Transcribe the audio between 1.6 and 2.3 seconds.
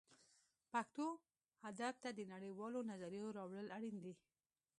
ادب ته د